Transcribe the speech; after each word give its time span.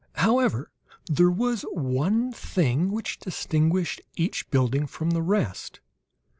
However, 0.15 0.71
there 1.05 1.29
was 1.29 1.61
one 1.73 2.31
thing 2.31 2.89
which 2.89 3.19
distinguished 3.19 4.01
each 4.15 4.49
building 4.49 4.87
from 4.87 5.11
the 5.11 5.21
rest. 5.21 5.79